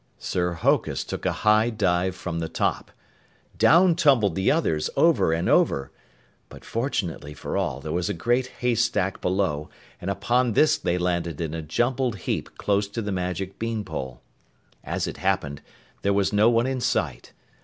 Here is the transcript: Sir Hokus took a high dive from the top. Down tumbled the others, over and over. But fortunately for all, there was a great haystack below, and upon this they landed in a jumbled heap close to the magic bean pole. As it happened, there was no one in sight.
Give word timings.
Sir 0.17 0.53
Hokus 0.53 1.03
took 1.03 1.27
a 1.27 1.31
high 1.45 1.69
dive 1.69 2.15
from 2.15 2.39
the 2.39 2.49
top. 2.49 2.89
Down 3.59 3.93
tumbled 3.93 4.33
the 4.33 4.49
others, 4.49 4.89
over 4.97 5.31
and 5.31 5.47
over. 5.47 5.91
But 6.49 6.65
fortunately 6.65 7.35
for 7.35 7.55
all, 7.55 7.79
there 7.81 7.91
was 7.91 8.09
a 8.09 8.15
great 8.15 8.47
haystack 8.61 9.21
below, 9.21 9.69
and 10.01 10.09
upon 10.09 10.53
this 10.53 10.75
they 10.75 10.97
landed 10.97 11.39
in 11.39 11.53
a 11.53 11.61
jumbled 11.61 12.15
heap 12.15 12.57
close 12.57 12.87
to 12.87 13.03
the 13.03 13.11
magic 13.11 13.59
bean 13.59 13.85
pole. 13.85 14.23
As 14.83 15.05
it 15.05 15.17
happened, 15.17 15.61
there 16.01 16.13
was 16.13 16.33
no 16.33 16.49
one 16.49 16.65
in 16.65 16.81
sight. 16.81 17.31